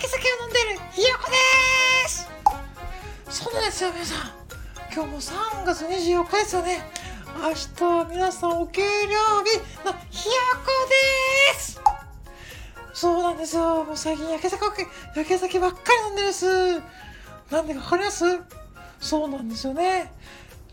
[0.00, 2.26] 焼酒を飲んでるひよこです。
[3.28, 4.32] そうなんですよ皆さん。
[4.94, 6.82] 今日も3月24日ですよね。
[7.36, 10.70] 明日皆さんお給料日のひよこ
[11.52, 11.82] です。
[12.94, 13.84] そうなんですよ。
[13.84, 14.64] もう最近焼き酒
[15.14, 16.80] 焼け酒ばっかり飲んでるです。
[17.50, 18.24] なんでか分かります？
[19.00, 20.14] そうなんですよね。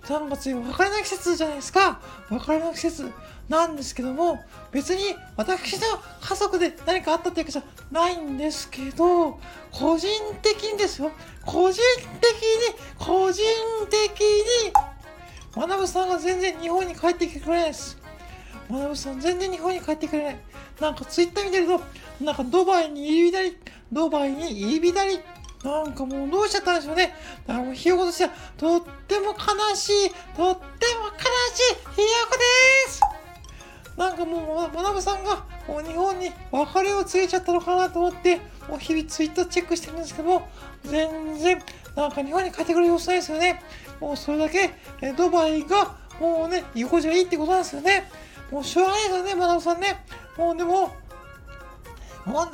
[0.07, 1.99] 3月は別れの季節じゃないですか。
[2.29, 3.11] 別れの季節
[3.49, 4.39] なんですけども、
[4.71, 5.01] 別に
[5.35, 5.81] 私の
[6.21, 9.37] 家族で何かあったってわけじゃないんですけど、
[9.69, 10.07] 個人
[10.41, 11.11] 的にですよ。
[11.45, 11.81] 個人
[12.21, 13.43] 的に、個人
[13.89, 14.71] 的に、
[15.57, 17.97] 学さんが全然日本に帰ってきてくれないです。
[18.71, 20.37] 学さん全然日本に帰ってくれない。
[20.79, 21.81] なんかツイッター見てると、
[22.23, 23.57] なんかドバイに入り浸り、
[23.91, 25.19] ドバイに入り浸り
[25.63, 27.15] なんかもうどうしちゃったんでしょうね。
[27.47, 30.55] だからもうひよことしてはとっても悲しい、とっても悲しい
[31.95, 32.37] ひよこ
[32.85, 33.01] です
[33.97, 38.37] なんかもう、まなぶさんがもう日本に別れを告げちゃったのかなと思って、
[38.69, 40.47] もう日々ツイッターチェックしてるんですけども、
[40.85, 41.61] 全然、
[41.95, 43.61] なんか日本に帰ってくる様子ないですよね。
[43.99, 44.69] もうそれだけ、
[45.01, 48.09] えドバイがもうね、居心地がいいってことなんですよね。
[48.51, 50.05] もうしょうがないですよね、まなぶさんね。
[50.37, 50.93] もうでも、
[52.25, 52.51] もう、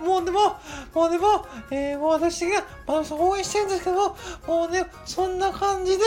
[0.00, 0.56] もうでも、
[0.94, 6.04] もうでも、えー、もう私が、まだ応援してるんですけど、もうね、そんな感じで、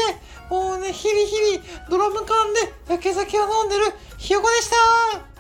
[0.50, 3.86] もうね、日々日々、ドラム缶で焼け酒を飲んでる
[4.18, 5.33] ひよこでした。